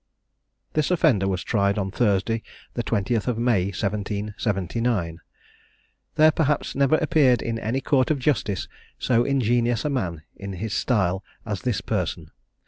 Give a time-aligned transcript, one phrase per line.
[0.73, 2.41] This offender was tried on Thursday,
[2.73, 5.19] the 20th of May, 1779.
[6.15, 8.67] There perhaps never appeared in any court of justice
[8.97, 12.31] so ingenious a man in his style as this person.